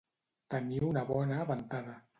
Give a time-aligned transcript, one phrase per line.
[0.53, 1.99] Tenir una bona ventada.